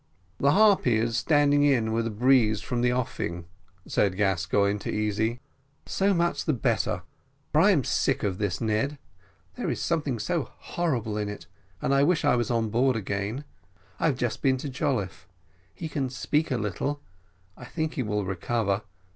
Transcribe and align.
"The 0.39 0.53
Harpy 0.53 0.95
is 0.95 1.15
standing 1.15 1.61
in 1.63 1.91
with 1.91 2.07
a 2.07 2.09
breeze 2.09 2.59
from 2.59 2.81
the 2.81 2.91
offing," 2.91 3.45
said 3.85 4.17
Gascoigne 4.17 4.79
to 4.79 4.89
Easy. 4.89 5.39
"So 5.85 6.11
much 6.11 6.45
the 6.45 6.53
better, 6.53 7.03
for 7.51 7.61
I 7.61 7.69
am 7.69 7.83
sick 7.83 8.23
of 8.23 8.39
this, 8.39 8.59
Ned; 8.59 8.97
there 9.57 9.69
is 9.69 9.79
something 9.79 10.17
so 10.17 10.49
horrible 10.57 11.19
in 11.19 11.29
it, 11.29 11.45
and 11.83 11.93
I 11.93 12.01
wish 12.01 12.25
I 12.25 12.35
was 12.35 12.49
on 12.49 12.69
board 12.69 12.95
again. 12.95 13.45
I 13.99 14.07
have 14.07 14.17
just 14.17 14.41
been 14.41 14.57
to 14.57 14.69
Jolliffe; 14.69 15.27
he 15.71 15.87
can 15.87 16.09
speak 16.09 16.49
a 16.49 16.57
little; 16.57 16.99
I 17.55 17.65
think 17.65 17.93
he 17.93 18.01
will 18.01 18.25
recover. 18.25 18.81